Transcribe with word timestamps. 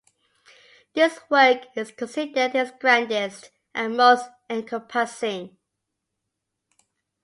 This 0.95 1.19
work 1.29 1.67
is 1.75 1.91
considered 1.91 2.53
his 2.53 2.71
grandest 2.79 3.51
and 3.75 3.95
most 3.95 4.27
encompassing. 4.49 5.57